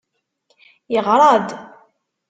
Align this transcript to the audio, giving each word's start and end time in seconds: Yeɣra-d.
Yeɣra-d. 0.93 1.47